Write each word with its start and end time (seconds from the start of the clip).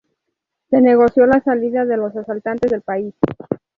Se 0.71 0.81
negoció 0.81 1.27
la 1.27 1.41
salida 1.43 1.85
de 1.85 1.95
los 1.95 2.15
asaltantes 2.15 2.71
del 2.71 2.81
país. 2.81 3.13